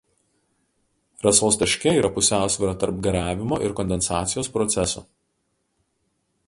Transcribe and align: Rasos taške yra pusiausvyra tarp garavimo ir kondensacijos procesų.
Rasos 1.25 1.57
taške 1.63 1.93
yra 1.97 2.11
pusiausvyra 2.15 2.73
tarp 2.85 3.05
garavimo 3.09 3.61
ir 3.67 3.77
kondensacijos 3.83 4.53
procesų. 4.57 5.07